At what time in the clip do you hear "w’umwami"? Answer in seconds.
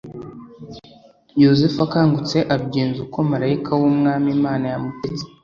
3.81-4.27